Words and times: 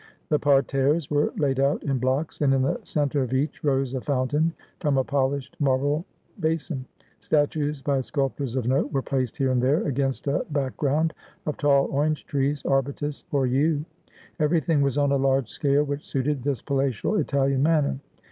The 0.29 0.39
parterres 0.39 1.11
were 1.11 1.31
laid 1.37 1.59
out 1.59 1.83
in 1.83 1.99
blocks, 1.99 2.41
and 2.41 2.55
in 2.55 2.63
the 2.63 2.79
centre 2.81 3.21
of 3.21 3.33
each 3.35 3.63
rose 3.63 3.93
a 3.93 4.01
fountain 4.01 4.51
from 4.79 4.97
a 4.97 5.03
polished 5.03 5.55
marble 5.59 6.05
basin. 6.39 6.85
Statues 7.19 7.83
by 7.83 8.01
sculptors 8.01 8.55
of 8.55 8.67
note 8.67 8.91
were 8.91 9.03
placed 9.03 9.37
here 9.37 9.51
and 9.51 9.61
there 9.61 9.83
against 9.85 10.25
a 10.25 10.43
back 10.49 10.75
ground 10.75 11.13
of 11.45 11.55
tall 11.55 11.85
orange 11.91 12.25
trees, 12.25 12.63
arbutus, 12.65 13.25
or 13.31 13.45
yew. 13.45 13.85
Everything 14.39 14.81
was 14.81 14.97
on 14.97 15.11
a 15.11 15.17
large 15.17 15.49
scale, 15.49 15.83
which 15.83 16.03
suited 16.07 16.41
this 16.41 16.63
palatial 16.63 17.17
Italian 17.17 17.61
manner. 17.61 17.99